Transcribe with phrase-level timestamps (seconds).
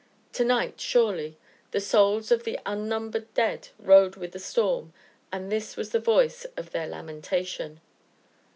[0.33, 1.37] To night, surely,
[1.69, 4.93] the souls of the unnumbered dead rode within the storm,
[5.31, 7.81] and this was the voice of their lamentation.